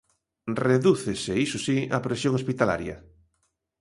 [0.67, 2.95] Redúcese, iso si, a presión hospitalaria.